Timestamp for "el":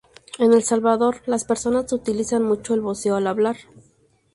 0.53-0.63, 2.73-2.81